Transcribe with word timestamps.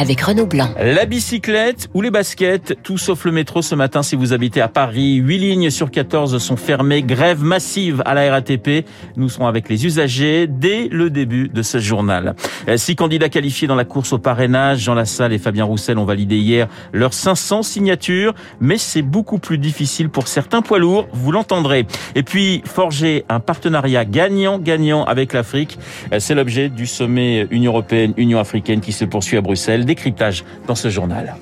avec 0.00 0.22
Renaud 0.22 0.46
Blanc. 0.46 0.70
La 0.80 1.04
bicyclette 1.04 1.90
ou 1.92 2.00
les 2.00 2.10
baskets, 2.10 2.78
tout 2.82 2.96
sauf 2.96 3.26
le 3.26 3.32
métro 3.32 3.60
ce 3.60 3.74
matin 3.74 4.02
si 4.02 4.16
vous 4.16 4.32
habitez 4.32 4.62
à 4.62 4.68
Paris. 4.68 5.16
8 5.16 5.38
lignes 5.38 5.70
sur 5.70 5.90
14 5.90 6.38
sont 6.38 6.56
fermées. 6.56 7.02
Grève 7.02 7.42
massive 7.42 8.02
à 8.06 8.14
la 8.14 8.30
RATP. 8.30 8.86
Nous 9.16 9.28
serons 9.28 9.46
avec 9.46 9.68
les 9.68 9.84
usagers 9.84 10.46
dès 10.46 10.88
le 10.90 11.10
début 11.10 11.48
de 11.48 11.60
ce 11.60 11.76
journal. 11.76 12.34
Euh, 12.66 12.78
six 12.78 12.96
candidats 12.96 13.28
qualifiés 13.28 13.68
dans 13.68 13.74
la 13.74 13.84
course 13.84 14.14
au 14.14 14.18
parrainage. 14.18 14.78
Jean 14.78 14.94
Lassalle 14.94 15.34
et 15.34 15.38
Fabien 15.38 15.64
Roussel 15.64 15.98
ont 15.98 16.06
validé 16.06 16.38
hier 16.38 16.68
leurs 16.94 17.12
500 17.12 17.62
signatures. 17.62 18.34
Mais 18.58 18.78
c'est 18.78 19.02
beaucoup 19.02 19.38
plus 19.38 19.58
difficile 19.58 20.08
pour 20.08 20.28
certains 20.28 20.62
poids 20.62 20.78
lourds. 20.78 21.08
Vous 21.12 21.30
l'entendrez. 21.30 21.86
Et 22.14 22.22
puis, 22.22 22.62
forger 22.64 23.26
un 23.28 23.40
partenariat 23.40 24.06
gagnant-gagnant 24.06 25.04
avec 25.04 25.34
l'Afrique. 25.34 25.78
Euh, 26.14 26.20
c'est 26.20 26.34
l'objet 26.34 26.70
du 26.70 26.86
sommet 26.86 27.46
Union 27.50 27.72
européenne-Union 27.72 28.38
africaine 28.38 28.80
qui 28.80 28.92
se 28.92 29.04
poursuit 29.04 29.36
à 29.36 29.42
Bruxelles 29.42 29.89
décryptage 29.90 30.44
dans 30.68 30.76
ce 30.76 30.88
journal. 30.88 31.34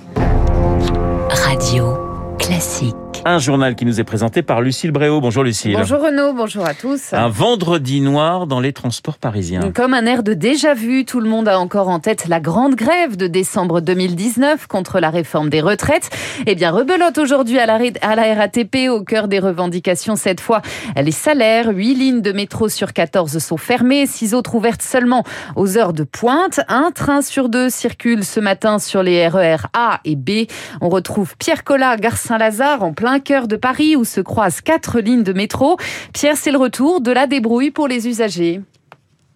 Radio 1.29 1.99
Classique. 2.39 3.08
Un 3.25 3.39
journal 3.39 3.75
qui 3.75 3.85
nous 3.85 4.01
est 4.01 4.05
présenté 4.05 4.43
par 4.43 4.61
Lucille 4.61 4.93
Bréau. 4.93 5.21
Bonjour 5.21 5.43
Lucille. 5.43 5.75
Bonjour 5.77 6.01
Renaud, 6.01 6.33
bonjour 6.33 6.65
à 6.65 6.75
tous. 6.75 7.13
Un 7.13 7.29
vendredi 7.29 8.01
noir 8.01 8.47
dans 8.47 8.61
les 8.61 8.73
transports 8.73 9.19
parisiens. 9.19 9.73
Comme 9.73 9.93
un 9.93 10.07
air 10.07 10.23
de 10.23 10.35
déjà-vu, 10.35 11.05
tout 11.05 11.21
le 11.21 11.29
monde 11.29 11.49
a 11.49 11.59
encore 11.59 11.89
en 11.89 11.99
tête 11.99 12.29
la 12.29 12.41
grande 12.41 12.75
grève 12.75 13.17
de 13.17 13.27
décembre 13.27 13.81
2019 13.81 14.67
contre 14.67 15.01
la 15.01 15.11
réforme 15.11 15.51
des 15.51 15.61
retraites. 15.61 16.11
Eh 16.47 16.55
bien, 16.55 16.71
rebelote 16.71 17.19
aujourd'hui 17.19 17.59
à 17.59 17.67
la, 17.67 17.79
à 18.03 18.15
la 18.15 18.35
RATP, 18.35 18.89
au 18.89 19.03
cœur 19.03 19.29
des 19.29 19.41
revendications 19.41 20.17
cette 20.17 20.41
fois. 20.41 20.63
Les 20.97 21.13
salaires, 21.13 21.69
8 21.69 21.95
lignes 21.95 22.23
de 22.23 22.33
métro 22.33 22.69
sur 22.69 22.93
14 22.93 23.39
sont 23.39 23.57
fermées, 23.57 24.07
6 24.07 24.35
autres 24.35 24.55
ouvertes 24.55 24.83
seulement 24.83 25.25
aux 25.57 25.77
heures 25.77 25.93
de 25.93 26.05
pointe. 26.05 26.61
Un 26.69 26.93
train 26.95 27.23
sur 27.23 27.49
deux 27.49 27.69
circule 27.69 28.25
ce 28.25 28.41
matin 28.41 28.79
sur 28.79 29.03
les 29.03 29.27
RER 29.27 29.67
A 29.75 30.01
et 30.05 30.17
B. 30.17 30.47
On 30.81 30.89
retrouve 30.89 31.37
Pierre 31.37 31.65
Collat, 31.65 31.97
Gare 31.97 32.17
Saint-Lazare 32.17 32.83
en 32.83 32.93
plein 32.93 33.08
plein 33.09 33.21
cœur 33.21 33.49
de 33.49 33.57
Paris 33.57 33.97
où 33.97 34.05
se 34.05 34.21
croisent 34.21 34.61
quatre 34.61 35.01
lignes 35.01 35.23
de 35.23 35.33
métro. 35.33 35.79
Pierre, 36.13 36.37
c'est 36.37 36.51
le 36.51 36.59
retour 36.59 37.01
de 37.01 37.11
la 37.11 37.27
débrouille 37.27 37.71
pour 37.71 37.89
les 37.89 38.07
usagers. 38.07 38.61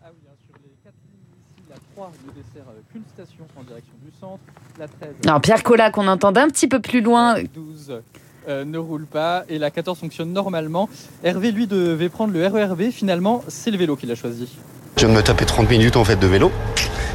Ah 0.04 0.08
oui, 0.10 0.18
hein, 0.28 0.34
sur 0.44 0.58
les 0.62 0.76
quatre 0.84 0.94
lignes 1.10 1.32
ici, 1.56 1.62
la 1.70 1.76
3 1.94 2.12
ne 2.26 2.32
dessert 2.32 2.68
euh, 2.68 2.92
qu'une 2.92 3.02
station 3.14 3.44
en 3.56 3.62
direction 3.62 3.94
du 4.04 4.10
centre. 4.20 4.40
La 4.78 4.88
13. 4.88 5.08
Alors 5.24 5.40
Pierre 5.40 5.62
Collat, 5.62 5.90
qu'on 5.90 6.06
entend 6.06 6.36
un 6.36 6.48
petit 6.48 6.68
peu 6.68 6.80
plus 6.80 7.00
loin. 7.00 7.36
12 7.54 8.02
euh, 8.48 8.64
ne 8.66 8.76
roule 8.76 9.06
pas 9.06 9.44
et 9.48 9.58
la 9.58 9.70
14 9.70 9.98
fonctionne 9.98 10.34
normalement. 10.34 10.90
Hervé, 11.24 11.50
lui, 11.50 11.66
devait 11.66 12.10
prendre 12.10 12.34
le 12.34 12.46
RERB. 12.46 12.90
Finalement, 12.90 13.42
c'est 13.48 13.70
le 13.70 13.78
vélo 13.78 13.96
qu'il 13.96 14.10
a 14.10 14.14
choisi. 14.14 14.54
Je 14.96 15.06
viens 15.06 15.14
de 15.14 15.18
me 15.18 15.22
taper 15.22 15.46
30 15.46 15.70
minutes 15.70 15.96
en 15.96 16.04
fait 16.04 16.16
de 16.16 16.26
vélo. 16.26 16.52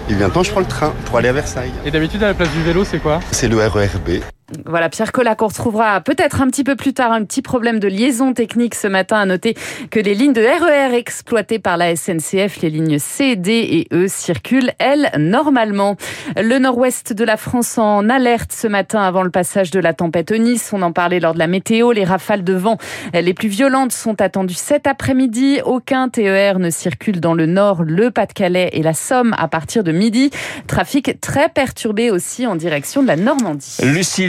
Et 0.10 0.16
bientôt, 0.16 0.44
je 0.44 0.50
prends 0.50 0.62
le 0.62 0.66
train 0.66 0.92
pour 1.06 1.18
aller 1.18 1.30
à 1.30 1.34
Versailles. 1.34 1.74
Et 1.86 1.92
d'habitude, 1.92 2.24
à 2.24 2.28
la 2.28 2.34
place 2.34 2.52
du 2.52 2.64
vélo, 2.64 2.84
c'est 2.84 3.00
quoi? 3.00 3.20
C'est 3.32 3.48
le 3.48 3.58
RERB. 3.58 4.24
Voilà, 4.66 4.88
Pierre 4.88 5.12
Collat 5.12 5.36
qu'on 5.36 5.48
retrouvera 5.48 6.00
peut-être 6.00 6.42
un 6.42 6.48
petit 6.48 6.64
peu 6.64 6.78
plus 6.78 6.94
tard. 6.94 7.12
Un 7.12 7.26
petit 7.26 7.42
problème 7.42 7.82
de 7.82 7.88
liaison 7.90 8.34
technique 8.34 8.76
ce 8.76 8.88
matin. 8.88 9.18
À 9.18 9.26
noter 9.26 9.56
que 9.92 10.00
les 10.00 10.14
lignes 10.14 10.32
de 10.32 10.42
RER 10.42 10.96
e 10.96 10.98
exploitées 10.98 11.60
par 11.60 11.76
la 11.76 11.94
SNCF, 11.98 12.62
les 12.62 12.70
lignes 12.70 12.98
C, 12.98 13.36
D 13.36 13.52
et 13.52 13.88
E, 13.94 14.08
circulent, 14.08 14.72
elles, 14.80 15.12
normalement. 15.18 15.98
Le 16.38 16.60
nord-ouest 16.60 17.12
de 17.12 17.26
la 17.26 17.36
France 17.36 17.78
en 17.78 18.08
alerte 18.08 18.54
ce 18.54 18.68
matin 18.68 19.02
avant 19.02 19.24
le 19.24 19.32
passage 19.32 19.70
de 19.70 19.82
la 19.82 19.94
tempête 19.94 20.32
Nice. 20.32 20.70
On 20.72 20.82
en 20.82 20.94
parlait 20.94 21.20
lors 21.20 21.34
de 21.34 21.40
la 21.40 21.48
météo. 21.48 21.92
Les 21.92 22.06
rafales 22.06 22.46
de 22.46 22.54
vent 22.54 22.78
les 23.14 23.34
plus 23.34 23.50
violentes 23.50 23.92
sont 23.92 24.22
attendues 24.22 24.54
cet 24.54 24.88
après-midi. 24.88 25.60
Aucun 25.66 26.08
TER 26.08 26.60
ne 26.60 26.70
circule 26.70 27.20
dans 27.20 27.34
le 27.34 27.48
nord, 27.48 27.84
le 27.84 28.12
Pas-de-Calais 28.12 28.70
et 28.72 28.82
la 28.82 28.94
Somme 28.94 29.36
à 29.38 29.50
partir 29.50 29.84
de 29.84 29.92
midi. 29.92 30.30
Trafic 30.68 31.20
très 31.20 31.50
perturbé 31.50 32.12
aussi 32.12 32.48
en 32.48 32.56
direction 32.56 33.02
de 33.02 33.08
la 33.08 33.18
Normandie. 33.18 33.78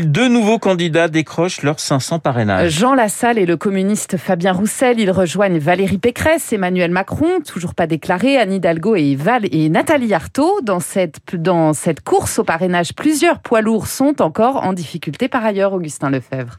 Deux 0.09 0.29
nouveaux 0.29 0.59
candidats 0.59 1.09
décrochent 1.09 1.63
leurs 1.63 1.79
500 1.79 2.19
parrainages. 2.19 2.73
Jean 2.73 2.95
Lassalle 2.95 3.39
et 3.39 3.45
le 3.45 3.57
communiste 3.57 4.17
Fabien 4.17 4.53
Roussel, 4.53 4.99
ils 4.99 5.11
rejoignent 5.11 5.59
Valérie 5.59 5.99
Pécresse, 5.99 6.53
Emmanuel 6.53 6.91
Macron, 6.91 7.41
toujours 7.47 7.75
pas 7.75 7.87
déclaré, 7.87 8.39
Anne 8.39 8.53
Hidalgo 8.53 8.97
et, 8.97 9.15
Val 9.15 9.43
et 9.53 9.69
Nathalie 9.69 10.15
Arthaud. 10.15 10.61
Dans 10.63 10.81
cette, 10.81 11.21
dans 11.37 11.75
cette 11.75 12.01
course 12.01 12.39
au 12.39 12.45
parrainage, 12.45 12.95
plusieurs 12.95 13.41
poids 13.41 13.61
lourds 13.61 13.87
sont 13.87 14.23
encore 14.23 14.65
en 14.65 14.73
difficulté 14.73 15.29
par 15.29 15.45
ailleurs, 15.45 15.75
Augustin 15.75 16.09
Lefebvre. 16.09 16.59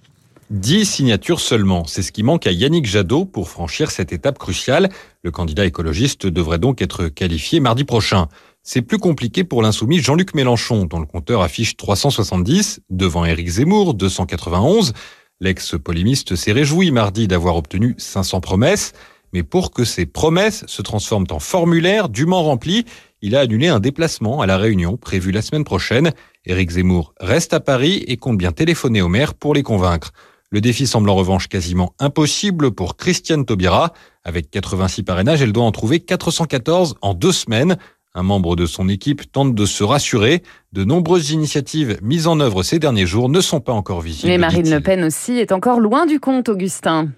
10 0.52 0.86
signatures 0.86 1.40
seulement, 1.40 1.86
c'est 1.86 2.02
ce 2.02 2.12
qui 2.12 2.24
manque 2.24 2.48
à 2.48 2.52
Yannick 2.52 2.88
Jadot 2.88 3.26
pour 3.26 3.50
franchir 3.50 3.92
cette 3.92 4.12
étape 4.12 4.40
cruciale. 4.40 4.90
Le 5.24 5.30
candidat 5.30 5.66
écologiste 5.66 6.26
devrait 6.26 6.58
donc 6.58 6.82
être 6.82 7.08
qualifié 7.08 7.60
mardi 7.60 7.84
prochain. 7.84 8.30
C'est 8.64 8.82
plus 8.82 8.98
compliqué 8.98 9.44
pour 9.44 9.62
l'insoumis 9.62 10.00
Jean-Luc 10.00 10.36
Mélenchon, 10.36 10.86
dont 10.86 11.00
le 11.00 11.06
compteur 11.06 11.42
affiche 11.42 11.78
370, 11.78 12.82
devant 12.90 13.26
Éric 13.26 13.48
Zemmour, 13.48 13.94
291. 13.94 14.94
L'ex-polémiste 15.40 16.36
s'est 16.36 16.52
réjoui 16.52 16.92
mardi 16.92 17.28
d'avoir 17.28 17.56
obtenu 17.56 17.96
500 17.98 18.42
promesses, 18.42 18.94
mais 19.32 19.44
pour 19.44 19.72
que 19.72 19.86
ces 19.86 20.06
promesses 20.06 20.66
se 20.68 20.82
transforment 20.82 21.28
en 21.32 21.40
formulaires 21.40 22.10
dûment 22.10 22.44
remplis, 22.44 22.86
il 23.22 23.36
a 23.36 23.42
annulé 23.42 23.68
un 23.68 23.80
déplacement 23.80 24.42
à 24.42 24.46
la 24.46 24.58
Réunion 24.58 24.98
prévu 24.98 25.32
la 25.32 25.42
semaine 25.42 25.64
prochaine. 25.64 26.12
Éric 26.46 26.72
Zemmour 26.72 27.14
reste 27.20 27.54
à 27.54 27.60
Paris 27.60 28.04
et 28.08 28.18
compte 28.18 28.38
bien 28.38 28.52
téléphoner 28.52 29.02
au 29.02 29.08
maire 29.08 29.34
pour 29.34 29.54
les 29.54 29.64
convaincre. 29.64 30.12
Le 30.52 30.62
défi 30.62 30.88
semble 30.88 31.10
en 31.10 31.16
revanche 31.16 31.48
quasiment 31.48 31.94
impossible 32.00 32.72
pour 32.72 32.98
Christiane 32.98 33.46
Taubira. 33.46 33.94
Avec 34.24 34.50
86 34.50 35.04
parrainages, 35.04 35.42
elle 35.42 35.54
doit 35.54 35.64
en 35.64 35.72
trouver 35.72 36.00
414 36.00 36.96
en 37.02 37.14
deux 37.14 37.32
semaines. 37.32 37.78
Un 38.16 38.24
membre 38.24 38.56
de 38.56 38.66
son 38.66 38.90
équipe 38.90 39.32
tente 39.32 39.54
de 39.54 39.66
se 39.66 39.84
rassurer. 39.84 40.42
De 40.74 40.84
nombreuses 40.84 41.30
initiatives 41.30 42.00
mises 42.02 42.26
en 42.26 42.40
œuvre 42.40 42.64
ces 42.64 42.80
derniers 42.80 43.06
jours 43.06 43.30
ne 43.30 43.40
sont 43.40 43.60
pas 43.60 43.74
encore 43.74 44.02
visibles. 44.02 44.30
Mais 44.30 44.40
Marine 44.40 44.70
Le 44.70 44.80
Pen 44.82 45.04
aussi 45.04 45.34
est 45.34 45.52
encore 45.52 45.80
loin 45.80 46.08
du 46.08 46.20
compte, 46.20 46.50
Augustin. 46.50 47.10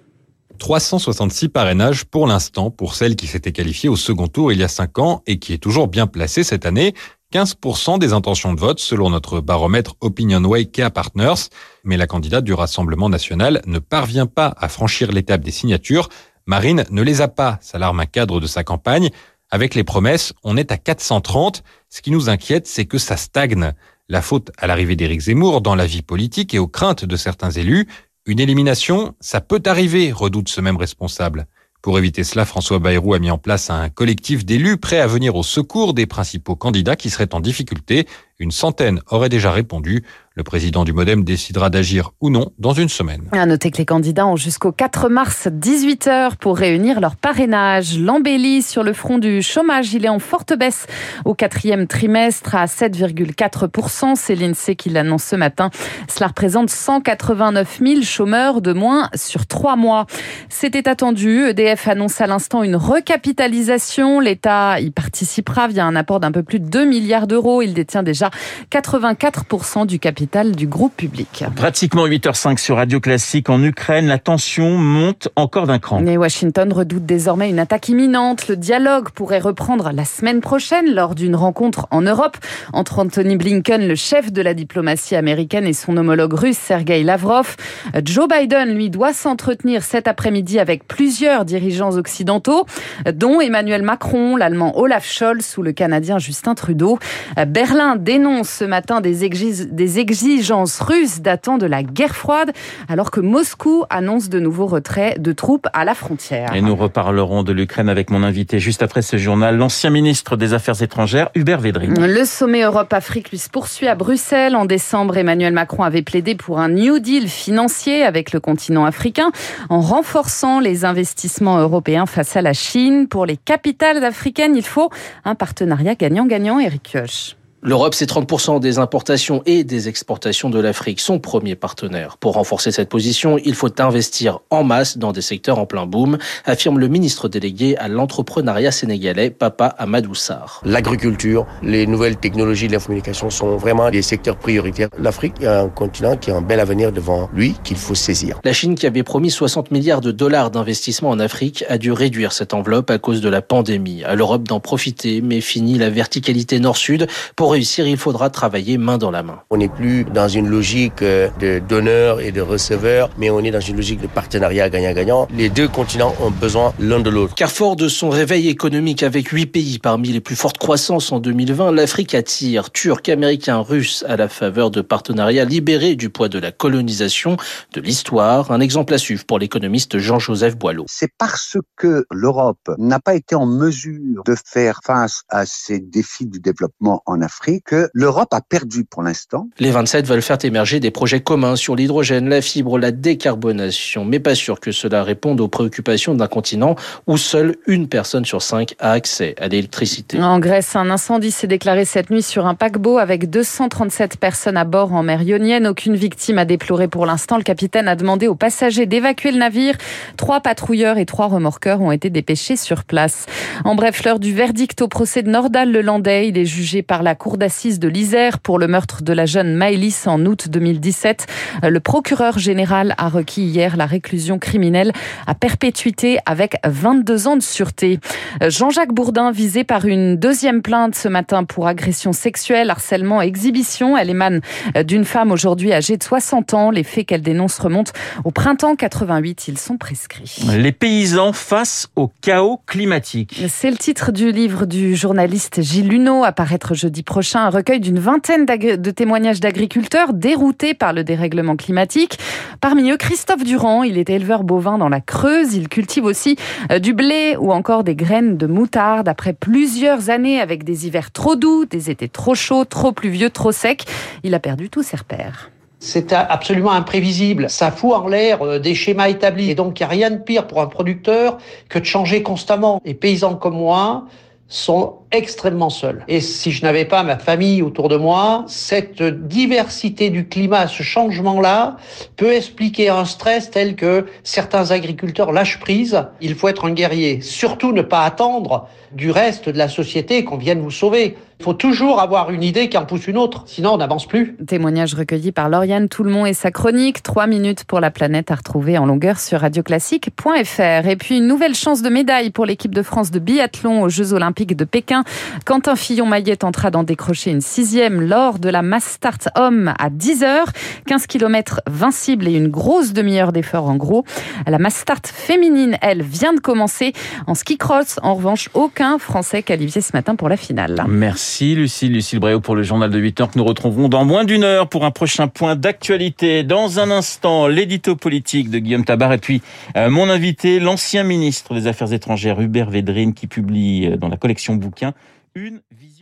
366 0.59 1.49
parrainages 1.49 2.05
pour 2.05 2.27
l'instant 2.27 2.69
pour 2.69 2.93
celle 2.93 3.15
qui 3.15 3.25
s'était 3.25 3.53
qualifiée 3.53 3.89
au 3.89 3.95
second 3.95 4.27
tour 4.27 4.51
il 4.51 4.59
y 4.59 4.63
a 4.63 4.67
5 4.67 4.99
ans 4.99 5.23
et 5.25 5.39
qui 5.39 5.53
est 5.53 5.57
toujours 5.57 5.87
bien 5.87 6.07
placée 6.07 6.43
cette 6.43 6.65
année. 6.65 6.93
15% 7.33 7.97
des 7.97 8.11
intentions 8.11 8.53
de 8.53 8.59
vote 8.59 8.79
selon 8.79 9.09
notre 9.09 9.39
baromètre 9.39 9.95
Opinionway 10.01 10.65
Care 10.65 10.91
Partners. 10.91 11.47
Mais 11.85 11.95
la 11.95 12.05
candidate 12.05 12.43
du 12.43 12.53
Rassemblement 12.53 13.07
national 13.07 13.61
ne 13.65 13.79
parvient 13.79 14.27
pas 14.27 14.53
à 14.57 14.67
franchir 14.67 15.13
l'étape 15.13 15.41
des 15.41 15.51
signatures. 15.51 16.09
Marine 16.45 16.83
ne 16.89 17.01
les 17.01 17.21
a 17.21 17.27
pas, 17.27 17.57
s'alarme 17.61 17.99
un 17.99 18.05
cadre 18.05 18.39
de 18.39 18.47
sa 18.47 18.63
campagne. 18.63 19.09
Avec 19.53 19.75
les 19.75 19.83
promesses, 19.83 20.33
on 20.43 20.55
est 20.55 20.71
à 20.71 20.77
430. 20.77 21.63
Ce 21.89 22.01
qui 22.01 22.11
nous 22.11 22.29
inquiète, 22.29 22.67
c'est 22.67 22.85
que 22.85 22.97
ça 22.97 23.17
stagne. 23.17 23.73
La 24.07 24.21
faute 24.21 24.49
à 24.57 24.65
l'arrivée 24.65 24.95
d'Éric 24.95 25.19
Zemmour 25.19 25.59
dans 25.59 25.75
la 25.75 25.85
vie 25.85 26.01
politique 26.01 26.53
et 26.53 26.59
aux 26.59 26.69
craintes 26.69 27.03
de 27.03 27.15
certains 27.17 27.51
élus. 27.51 27.87
Une 28.25 28.39
élimination, 28.39 29.13
ça 29.19 29.41
peut 29.41 29.61
arriver, 29.65 30.13
redoute 30.13 30.47
ce 30.47 30.61
même 30.61 30.77
responsable. 30.77 31.47
Pour 31.81 31.97
éviter 31.97 32.23
cela, 32.23 32.45
François 32.45 32.79
Bayrou 32.79 33.13
a 33.13 33.19
mis 33.19 33.31
en 33.31 33.37
place 33.37 33.69
un 33.69 33.89
collectif 33.89 34.45
d'élus 34.45 34.77
prêts 34.77 34.99
à 35.01 35.07
venir 35.07 35.35
au 35.35 35.43
secours 35.43 35.93
des 35.93 36.05
principaux 36.05 36.55
candidats 36.55 36.95
qui 36.95 37.09
seraient 37.09 37.33
en 37.33 37.41
difficulté. 37.41 38.07
Une 38.41 38.49
centaine 38.49 39.01
auraient 39.11 39.29
déjà 39.29 39.51
répondu. 39.51 40.03
Le 40.33 40.43
président 40.43 40.85
du 40.85 40.93
Modem 40.93 41.25
décidera 41.25 41.69
d'agir 41.69 42.11
ou 42.21 42.29
non 42.29 42.53
dans 42.57 42.71
une 42.71 42.87
semaine. 42.87 43.27
À 43.33 43.45
noter 43.45 43.69
que 43.69 43.77
les 43.77 43.85
candidats 43.85 44.25
ont 44.25 44.37
jusqu'au 44.37 44.71
4 44.71 45.09
mars 45.09 45.47
18h 45.47 46.37
pour 46.37 46.57
réunir 46.57 47.01
leur 47.01 47.17
parrainage. 47.17 47.99
L'embellie 47.99 48.63
sur 48.63 48.81
le 48.81 48.93
front 48.93 49.19
du 49.19 49.43
chômage, 49.43 49.93
il 49.93 50.05
est 50.05 50.09
en 50.09 50.19
forte 50.19 50.57
baisse 50.57 50.87
au 51.25 51.35
quatrième 51.35 51.85
trimestre 51.85 52.55
à 52.55 52.65
7,4%. 52.65 54.15
C'est 54.15 54.35
l'INSEE 54.35 54.75
qui 54.75 54.89
l'annonce 54.89 55.25
ce 55.25 55.35
matin. 55.35 55.69
Cela 56.07 56.27
représente 56.27 56.71
189 56.71 57.79
000 57.85 58.01
chômeurs 58.01 58.61
de 58.61 58.73
moins 58.73 59.09
sur 59.13 59.45
trois 59.45 59.75
mois. 59.75 60.07
C'était 60.49 60.89
attendu. 60.89 61.43
EDF 61.49 61.89
annonce 61.89 62.21
à 62.21 62.25
l'instant 62.25 62.63
une 62.63 62.77
recapitalisation. 62.77 64.19
L'État 64.19 64.79
y 64.79 64.89
participera 64.89 65.67
via 65.67 65.85
un 65.85 65.95
apport 65.95 66.21
d'un 66.21 66.31
peu 66.31 66.41
plus 66.41 66.59
de 66.59 66.69
2 66.69 66.85
milliards 66.85 67.27
d'euros. 67.27 67.61
Il 67.61 67.75
détient 67.75 68.01
déjà 68.01 68.30
84% 68.71 69.85
du 69.85 69.99
capital 69.99 70.51
du 70.51 70.67
groupe 70.67 70.95
public. 70.95 71.43
Pratiquement 71.55 72.07
8h05 72.07 72.57
sur 72.57 72.77
Radio 72.77 72.99
Classique. 72.99 73.49
En 73.49 73.63
Ukraine, 73.63 74.07
la 74.07 74.19
tension 74.19 74.77
monte 74.77 75.29
encore 75.35 75.67
d'un 75.67 75.79
cran. 75.79 76.05
Et 76.05 76.17
Washington 76.17 76.71
redoute 76.73 77.05
désormais 77.05 77.49
une 77.49 77.59
attaque 77.59 77.89
imminente. 77.89 78.47
Le 78.47 78.55
dialogue 78.55 79.09
pourrait 79.09 79.39
reprendre 79.39 79.91
la 79.93 80.05
semaine 80.05 80.41
prochaine 80.41 80.93
lors 80.93 81.15
d'une 81.15 81.35
rencontre 81.35 81.87
en 81.91 82.01
Europe 82.01 82.37
entre 82.73 82.99
Anthony 82.99 83.35
Blinken, 83.35 83.87
le 83.87 83.95
chef 83.95 84.31
de 84.31 84.41
la 84.41 84.53
diplomatie 84.53 85.15
américaine, 85.15 85.65
et 85.65 85.73
son 85.73 85.97
homologue 85.97 86.33
russe 86.33 86.57
Sergei 86.57 87.03
Lavrov. 87.03 87.55
Joe 88.03 88.27
Biden, 88.27 88.73
lui, 88.73 88.89
doit 88.89 89.13
s'entretenir 89.13 89.83
cet 89.83 90.07
après-midi 90.07 90.59
avec 90.59 90.87
plusieurs 90.87 91.45
dirigeants 91.45 91.97
occidentaux, 91.97 92.65
dont 93.13 93.41
Emmanuel 93.41 93.83
Macron, 93.83 94.35
l'allemand 94.35 94.77
Olaf 94.77 95.05
Scholz 95.05 95.57
ou 95.57 95.61
le 95.61 95.71
canadien 95.71 96.19
Justin 96.19 96.55
Trudeau. 96.55 96.99
Berlin 97.47 97.95
dénonce 97.95 98.20
ce 98.43 98.63
matin 98.63 99.01
des, 99.01 99.23
exigences 99.23 100.79
russes 100.79 101.21
datant 101.21 101.57
de 101.57 101.65
la 101.65 101.83
guerre 101.83 102.15
froide, 102.15 102.51
alors 102.87 103.11
que 103.11 103.19
Moscou 103.19 103.83
annonce 103.89 104.29
de 104.29 104.39
nouveaux 104.39 104.67
retraits 104.67 105.21
de 105.21 105.31
troupes 105.31 105.67
à 105.73 105.85
la 105.85 105.95
frontière. 105.95 106.53
Et 106.53 106.61
nous 106.61 106.75
reparlerons 106.75 107.43
de 107.43 107.51
l'Ukraine 107.51 107.89
avec 107.89 108.09
mon 108.09 108.23
invité 108.23 108.59
juste 108.59 108.83
après 108.83 109.01
ce 109.01 109.17
journal, 109.17 109.57
l'ancien 109.57 109.89
ministre 109.89 110.37
des 110.37 110.53
Affaires 110.53 110.81
étrangères, 110.81 111.29
Hubert 111.35 111.59
Védrine. 111.59 111.93
Le 111.99 112.25
sommet 112.25 112.61
Europe-Afrique 112.61 113.31
lui 113.31 113.37
se 113.37 113.49
poursuit 113.49 113.87
à 113.87 113.95
Bruxelles. 113.95 114.55
En 114.55 114.65
décembre, 114.65 115.17
Emmanuel 115.17 115.53
Macron 115.53 115.83
avait 115.83 116.01
plaidé 116.01 116.35
pour 116.35 116.59
un 116.59 116.69
New 116.69 116.99
Deal 116.99 117.27
financier 117.27 118.03
avec 118.03 118.31
le 118.33 118.39
continent 118.39 118.85
africain 118.85 119.31
en 119.69 119.81
renforçant 119.81 120.59
les 120.59 120.85
investissements 120.85 121.59
européens 121.59 122.05
face 122.05 122.35
à 122.35 122.41
la 122.41 122.53
Chine. 122.53 123.07
Pour 123.07 123.25
les 123.25 123.37
capitales 123.37 124.03
africaines, 124.03 124.55
il 124.55 124.65
faut 124.65 124.89
un 125.25 125.35
partenariat 125.35 125.95
gagnant-gagnant, 125.95 126.59
Eric 126.59 126.83
Kioch. 126.83 127.40
L'Europe, 127.63 127.93
c'est 127.93 128.09
30% 128.09 128.59
des 128.59 128.79
importations 128.79 129.43
et 129.45 129.63
des 129.63 129.87
exportations 129.87 130.49
de 130.49 130.59
l'Afrique, 130.59 130.99
son 130.99 131.19
premier 131.19 131.53
partenaire. 131.53 132.17
Pour 132.17 132.33
renforcer 132.33 132.71
cette 132.71 132.89
position, 132.89 133.37
il 133.37 133.53
faut 133.53 133.69
investir 133.79 134.39
en 134.49 134.63
masse 134.63 134.97
dans 134.97 135.11
des 135.11 135.21
secteurs 135.21 135.59
en 135.59 135.67
plein 135.67 135.85
boom, 135.85 136.17
affirme 136.45 136.79
le 136.79 136.87
ministre 136.87 137.29
délégué 137.29 137.77
à 137.77 137.87
l'entrepreneuriat 137.87 138.71
sénégalais, 138.71 139.29
Papa 139.29 139.67
Amadou 139.77 140.15
Sarr. 140.15 140.63
L'agriculture, 140.65 141.45
les 141.61 141.85
nouvelles 141.85 142.17
technologies 142.17 142.65
de 142.65 142.71
l'information 142.71 143.29
sont 143.29 143.57
vraiment 143.57 143.91
des 143.91 144.01
secteurs 144.01 144.37
prioritaires. 144.37 144.89
L'Afrique 144.97 145.35
est 145.39 145.45
un 145.45 145.69
continent 145.69 146.17
qui 146.17 146.31
a 146.31 146.37
un 146.37 146.41
bel 146.41 146.59
avenir 146.59 146.91
devant 146.91 147.29
lui 147.31 147.53
qu'il 147.63 147.77
faut 147.77 147.93
saisir. 147.93 148.39
La 148.43 148.53
Chine, 148.53 148.73
qui 148.73 148.87
avait 148.87 149.03
promis 149.03 149.29
60 149.29 149.69
milliards 149.69 150.01
de 150.01 150.09
dollars 150.09 150.49
d'investissement 150.49 151.11
en 151.11 151.19
Afrique, 151.19 151.63
a 151.69 151.77
dû 151.77 151.91
réduire 151.91 152.31
cette 152.31 152.55
enveloppe 152.55 152.89
à 152.89 152.97
cause 152.97 153.21
de 153.21 153.29
la 153.29 153.43
pandémie. 153.43 154.03
À 154.03 154.15
l'Europe 154.15 154.47
d'en 154.47 154.59
profiter, 154.59 155.21
mais 155.21 155.41
fini 155.41 155.77
la 155.77 155.91
verticalité 155.91 156.59
nord-sud 156.59 157.05
pour 157.35 157.50
réussir, 157.51 157.85
il 157.87 157.97
faudra 157.97 158.29
travailler 158.29 158.77
main 158.77 158.97
dans 158.97 159.11
la 159.11 159.23
main. 159.23 159.41
On 159.49 159.57
n'est 159.57 159.67
plus 159.67 160.05
dans 160.05 160.27
une 160.27 160.47
logique 160.47 161.01
euh, 161.01 161.29
de 161.39 161.59
donneur 161.59 162.21
et 162.21 162.31
de 162.31 162.41
receveur, 162.41 163.09
mais 163.17 163.29
on 163.29 163.39
est 163.41 163.51
dans 163.51 163.59
une 163.59 163.75
logique 163.75 164.01
de 164.01 164.07
partenariat 164.07 164.69
gagnant-gagnant. 164.69 165.27
Les 165.35 165.49
deux 165.49 165.67
continents 165.67 166.15
ont 166.21 166.31
besoin 166.31 166.73
l'un 166.79 166.99
de 166.99 167.09
l'autre. 167.09 167.35
Car 167.35 167.51
fort 167.51 167.75
de 167.75 167.87
son 167.87 168.09
réveil 168.09 168.47
économique 168.47 169.03
avec 169.03 169.27
huit 169.29 169.45
pays 169.45 169.79
parmi 169.79 170.09
les 170.09 170.21
plus 170.21 170.35
fortes 170.35 170.57
croissances 170.57 171.11
en 171.11 171.19
2020, 171.19 171.71
l'Afrique 171.73 172.15
attire 172.15 172.71
Turcs, 172.71 173.09
Américains, 173.09 173.59
Russes 173.59 174.05
à 174.07 174.15
la 174.15 174.29
faveur 174.29 174.71
de 174.71 174.81
partenariats 174.81 175.45
libérés 175.45 175.95
du 175.95 176.09
poids 176.09 176.29
de 176.29 176.39
la 176.39 176.51
colonisation, 176.51 177.37
de 177.73 177.81
l'histoire. 177.81 178.51
Un 178.51 178.61
exemple 178.61 178.93
à 178.93 178.97
suivre 178.97 179.25
pour 179.25 179.39
l'économiste 179.39 179.97
Jean-Joseph 179.97 180.57
Boileau. 180.57 180.85
C'est 180.87 181.11
parce 181.17 181.57
que 181.75 182.05
l'Europe 182.11 182.69
n'a 182.77 182.99
pas 182.99 183.15
été 183.15 183.35
en 183.35 183.45
mesure 183.45 184.23
de 184.25 184.35
faire 184.45 184.79
face 184.85 185.23
à 185.29 185.45
ces 185.45 185.79
défis 185.79 186.27
du 186.27 186.39
développement 186.39 187.03
en 187.05 187.21
Afrique 187.21 187.40
que 187.65 187.89
l'Europe 187.93 188.33
a 188.33 188.41
perdu 188.41 188.83
pour 188.83 189.03
l'instant. 189.03 189.47
Les 189.59 189.71
27 189.71 190.05
veulent 190.05 190.21
faire 190.21 190.37
émerger 190.43 190.79
des 190.79 190.91
projets 190.91 191.21
communs 191.21 191.55
sur 191.55 191.75
l'hydrogène, 191.75 192.29
la 192.29 192.41
fibre, 192.41 192.77
la 192.77 192.91
décarbonation, 192.91 194.05
mais 194.05 194.19
pas 194.19 194.35
sûr 194.35 194.59
que 194.59 194.71
cela 194.71 195.03
réponde 195.03 195.41
aux 195.41 195.47
préoccupations 195.47 196.13
d'un 196.13 196.27
continent 196.27 196.75
où 197.07 197.17
seule 197.17 197.55
une 197.67 197.87
personne 197.87 198.25
sur 198.25 198.41
cinq 198.41 198.75
a 198.79 198.91
accès 198.91 199.35
à 199.39 199.47
l'électricité. 199.47 200.21
En 200.21 200.39
Grèce, 200.39 200.75
un 200.75 200.89
incendie 200.89 201.31
s'est 201.31 201.47
déclaré 201.47 201.85
cette 201.85 202.09
nuit 202.09 202.21
sur 202.21 202.45
un 202.45 202.53
paquebot 202.53 202.97
avec 202.97 203.29
237 203.29 204.17
personnes 204.17 204.57
à 204.57 204.63
bord 204.63 204.93
en 204.93 205.03
mer 205.03 205.21
Ionienne. 205.23 205.67
Aucune 205.67 205.95
victime 205.95 206.37
a 206.37 206.45
déploré 206.45 206.87
pour 206.87 207.05
l'instant. 207.05 207.37
Le 207.37 207.43
capitaine 207.43 207.87
a 207.87 207.95
demandé 207.95 208.27
aux 208.27 208.35
passagers 208.35 208.85
d'évacuer 208.85 209.31
le 209.31 209.39
navire. 209.39 209.75
Trois 210.17 210.41
patrouilleurs 210.41 210.97
et 210.97 211.05
trois 211.05 211.27
remorqueurs 211.27 211.81
ont 211.81 211.91
été 211.91 212.09
dépêchés 212.09 212.55
sur 212.55 212.83
place. 212.83 213.25
En 213.65 213.75
bref, 213.75 214.03
l'heure 214.03 214.19
du 214.19 214.33
verdict 214.33 214.81
au 214.81 214.87
procès 214.87 215.23
de 215.23 215.29
Nordal 215.29 215.71
Le 215.71 215.81
Landais. 215.81 216.27
Il 216.27 216.37
est 216.37 216.45
jugé 216.45 216.81
par 216.81 217.03
la 217.03 217.15
Cour 217.15 217.30
d'assises 217.37 217.79
de 217.79 217.87
l'Isère 217.87 218.39
pour 218.39 218.59
le 218.59 218.67
meurtre 218.67 219.01
de 219.03 219.13
la 219.13 219.25
jeune 219.25 219.55
Maëlys 219.55 220.07
en 220.07 220.25
août 220.25 220.49
2017. 220.49 221.27
Le 221.63 221.79
procureur 221.79 222.37
général 222.37 222.93
a 222.97 223.09
requis 223.09 223.43
hier 223.43 223.77
la 223.77 223.85
réclusion 223.85 224.37
criminelle 224.37 224.91
à 225.25 225.33
perpétuité 225.33 226.19
avec 226.25 226.57
22 226.65 227.27
ans 227.27 227.37
de 227.37 227.41
sûreté. 227.41 227.99
Jean-Jacques 228.45 228.93
Bourdin 228.93 229.31
visé 229.31 229.63
par 229.63 229.85
une 229.85 230.17
deuxième 230.17 230.61
plainte 230.61 230.95
ce 230.95 231.07
matin 231.07 231.43
pour 231.43 231.67
agression 231.67 232.13
sexuelle, 232.13 232.69
harcèlement, 232.69 233.21
exhibition. 233.21 233.97
Elle 233.97 234.09
émane 234.09 234.41
d'une 234.85 235.05
femme 235.05 235.31
aujourd'hui 235.31 235.73
âgée 235.73 235.97
de 235.97 236.03
60 236.03 236.53
ans. 236.53 236.71
Les 236.71 236.83
faits 236.83 237.05
qu'elle 237.05 237.21
dénonce 237.21 237.57
remontent 237.59 237.93
au 238.25 238.31
printemps 238.31 238.75
88. 238.75 239.47
Ils 239.47 239.57
sont 239.57 239.77
prescrits. 239.77 240.41
Les 240.57 240.71
paysans 240.71 241.33
face 241.33 241.87
au 241.95 242.11
chaos 242.21 242.59
climatique. 242.67 243.41
C'est 243.47 243.71
le 243.71 243.77
titre 243.77 244.11
du 244.11 244.31
livre 244.31 244.65
du 244.65 244.95
journaliste 244.95 245.61
Gilles 245.61 245.87
Luneau, 245.87 246.23
à 246.23 246.31
paraître 246.31 246.73
jeudi 246.73 247.03
prochain 247.03 247.20
un 247.35 247.49
recueil 247.49 247.79
d'une 247.79 247.99
vingtaine 247.99 248.45
de 248.45 248.91
témoignages 248.91 249.39
d'agriculteurs 249.39 250.13
déroutés 250.13 250.73
par 250.73 250.93
le 250.93 251.03
dérèglement 251.03 251.55
climatique. 251.55 252.17
Parmi 252.59 252.91
eux, 252.91 252.97
Christophe 252.97 253.43
Durand, 253.43 253.83
il 253.83 253.97
est 253.97 254.09
éleveur 254.09 254.43
bovin 254.43 254.77
dans 254.77 254.89
la 254.89 255.01
Creuse. 255.01 255.53
Il 255.53 255.69
cultive 255.69 256.05
aussi 256.05 256.35
euh, 256.71 256.79
du 256.79 256.93
blé 256.93 257.35
ou 257.39 257.51
encore 257.51 257.83
des 257.83 257.95
graines 257.95 258.37
de 258.37 258.47
moutarde. 258.47 259.07
Après 259.07 259.33
plusieurs 259.33 260.09
années 260.09 260.39
avec 260.39 260.63
des 260.63 260.87
hivers 260.87 261.11
trop 261.11 261.35
doux, 261.35 261.65
des 261.65 261.89
étés 261.89 262.09
trop 262.09 262.35
chauds, 262.35 262.65
trop 262.65 262.91
pluvieux, 262.91 263.29
trop 263.29 263.51
secs, 263.51 263.83
il 264.23 264.33
a 264.33 264.39
perdu 264.39 264.69
tous 264.69 264.83
ses 264.83 264.97
repères. 264.97 265.51
C'est 265.79 266.13
absolument 266.13 266.71
imprévisible. 266.71 267.49
Ça 267.49 267.71
fout 267.71 267.93
en 267.93 268.07
l'air 268.07 268.43
euh, 268.43 268.59
des 268.59 268.75
schémas 268.75 269.09
établis. 269.09 269.49
Et 269.49 269.55
donc, 269.55 269.79
il 269.79 269.83
n'y 269.83 269.87
a 269.87 269.89
rien 269.89 270.11
de 270.11 270.17
pire 270.17 270.45
pour 270.45 270.61
un 270.61 270.67
producteur 270.67 271.39
que 271.69 271.79
de 271.79 271.85
changer 271.85 272.21
constamment. 272.21 272.79
Les 272.85 272.93
paysans 272.93 273.35
comme 273.35 273.55
moi 273.55 274.05
sont 274.47 275.00
extrêmement 275.11 275.69
seul. 275.69 276.03
Et 276.07 276.21
si 276.21 276.51
je 276.51 276.63
n'avais 276.63 276.85
pas 276.85 277.03
ma 277.03 277.17
famille 277.17 277.61
autour 277.61 277.89
de 277.89 277.97
moi, 277.97 278.45
cette 278.47 279.01
diversité 279.01 280.09
du 280.09 280.27
climat, 280.27 280.67
ce 280.67 280.83
changement-là, 280.83 281.77
peut 282.17 282.33
expliquer 282.33 282.89
un 282.89 283.05
stress 283.05 283.51
tel 283.51 283.75
que 283.75 284.05
certains 284.23 284.71
agriculteurs 284.71 285.31
lâchent 285.31 285.59
prise. 285.59 286.05
Il 286.21 286.35
faut 286.35 286.47
être 286.47 286.65
un 286.65 286.71
guerrier. 286.71 287.21
Surtout 287.21 287.73
ne 287.73 287.81
pas 287.81 288.03
attendre 288.03 288.67
du 288.93 289.11
reste 289.11 289.49
de 289.49 289.57
la 289.57 289.69
société 289.69 290.23
qu'on 290.23 290.37
vienne 290.37 290.61
vous 290.61 290.71
sauver. 290.71 291.15
Il 291.39 291.43
faut 291.43 291.53
toujours 291.55 291.99
avoir 291.99 292.29
une 292.29 292.43
idée 292.43 292.69
qui 292.69 292.77
en 292.77 292.85
pousse 292.85 293.07
une 293.07 293.17
autre, 293.17 293.45
sinon 293.47 293.73
on 293.73 293.77
n'avance 293.77 294.05
plus. 294.05 294.35
Témoignage 294.45 294.93
recueilli 294.93 295.31
par 295.31 295.49
Lauriane 295.49 295.89
Tout-le-Monde 295.89 296.27
et 296.27 296.33
sa 296.35 296.51
chronique. 296.51 297.01
Trois 297.01 297.25
minutes 297.25 297.63
pour 297.63 297.79
la 297.79 297.89
planète 297.89 298.29
à 298.29 298.35
retrouver 298.35 298.77
en 298.77 298.85
longueur 298.85 299.19
sur 299.19 299.39
radioclassique.fr. 299.39 300.87
Et 300.87 300.95
puis 300.97 301.17
une 301.17 301.25
nouvelle 301.25 301.55
chance 301.55 301.81
de 301.81 301.89
médaille 301.89 302.29
pour 302.29 302.45
l'équipe 302.45 302.75
de 302.75 302.83
France 302.83 303.09
de 303.09 303.17
biathlon 303.17 303.81
aux 303.81 303.89
Jeux 303.89 304.13
Olympiques 304.13 304.55
de 304.55 304.65
Pékin. 304.65 305.00
Quentin 305.45 305.75
Fillon-Maillet 305.75 306.37
tentera 306.37 306.71
d'en 306.71 306.83
décrocher 306.83 307.31
une 307.31 307.41
sixième 307.41 308.01
lors 308.01 308.39
de 308.39 308.49
la 308.49 308.61
Mass 308.61 308.85
Start 308.85 309.29
Homme 309.35 309.73
à 309.79 309.89
10h. 309.89 310.45
15 310.87 311.07
km 311.07 311.61
vincible 311.67 312.27
et 312.27 312.33
une 312.33 312.47
grosse 312.47 312.93
demi-heure 312.93 313.31
d'effort 313.31 313.65
en 313.65 313.75
gros. 313.75 314.05
La 314.47 314.59
Mass 314.59 314.75
Start 314.75 315.07
féminine, 315.07 315.77
elle, 315.81 316.01
vient 316.01 316.33
de 316.33 316.39
commencer. 316.39 316.93
En 317.27 317.35
ski 317.35 317.57
cross, 317.57 317.99
en 318.03 318.15
revanche, 318.15 318.49
aucun 318.53 318.97
Français 318.97 319.43
qualifié 319.43 319.81
ce 319.81 319.91
matin 319.93 320.15
pour 320.15 320.29
la 320.29 320.37
finale. 320.37 320.83
Merci 320.87 321.55
Lucie, 321.55 321.87
Lucille 321.87 322.19
Bréau 322.19 322.39
pour 322.39 322.55
le 322.55 322.63
journal 322.63 322.89
de 322.89 322.99
8 322.99 323.21
heures 323.21 323.31
que 323.31 323.37
nous 323.37 323.45
retrouverons 323.45 323.89
dans 323.89 324.05
moins 324.05 324.25
d'une 324.25 324.43
heure 324.43 324.67
pour 324.69 324.85
un 324.85 324.91
prochain 324.91 325.27
point 325.27 325.55
d'actualité. 325.55 326.43
Dans 326.43 326.79
un 326.79 326.91
instant, 326.91 327.47
l'édito 327.47 327.95
politique 327.95 328.49
de 328.49 328.59
Guillaume 328.59 328.85
Tabar 328.85 329.13
et 329.13 329.17
puis 329.17 329.41
euh, 329.75 329.89
mon 329.89 330.09
invité, 330.09 330.59
l'ancien 330.59 331.03
ministre 331.03 331.53
des 331.53 331.67
Affaires 331.67 331.93
étrangères 331.93 332.39
Hubert 332.41 332.69
Védrine 332.69 333.13
qui 333.13 333.27
publie 333.27 333.87
euh, 333.87 333.97
dans 333.97 334.09
la 334.09 334.17
collection 334.17 334.55
bouquin 334.55 334.90
une 335.35 335.61
vision 335.71 336.00